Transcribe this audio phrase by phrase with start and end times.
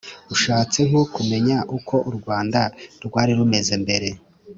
[0.33, 2.59] ushatse nko kumenya uko u rwanda
[3.05, 4.09] rwari rumeze mbere